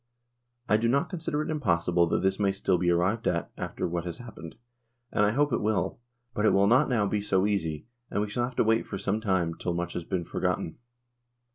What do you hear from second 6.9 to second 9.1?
be so easy, and we shall have to wait for